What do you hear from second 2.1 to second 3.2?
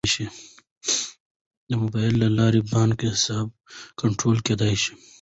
له لارې بانکي